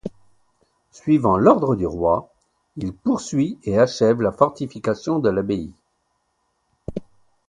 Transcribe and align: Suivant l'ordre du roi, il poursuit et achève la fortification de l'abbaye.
Suivant 0.89 1.37
l'ordre 1.37 1.75
du 1.75 1.85
roi, 1.85 2.31
il 2.75 2.91
poursuit 2.91 3.59
et 3.65 3.77
achève 3.77 4.19
la 4.23 4.31
fortification 4.31 5.19
de 5.19 5.29
l'abbaye. 5.29 5.75